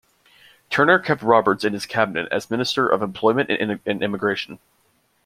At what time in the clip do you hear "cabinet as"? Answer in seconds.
1.85-2.49